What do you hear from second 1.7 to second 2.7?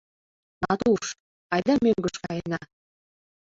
мӧҥгыш каена.